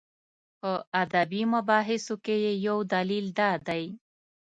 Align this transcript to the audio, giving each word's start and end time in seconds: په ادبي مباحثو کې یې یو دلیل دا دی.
په 0.59 0.71
ادبي 1.01 1.41
مباحثو 1.53 2.15
کې 2.25 2.35
یې 2.43 2.53
یو 2.67 2.77
دلیل 2.93 3.27
دا 3.39 3.51
دی. 3.67 3.83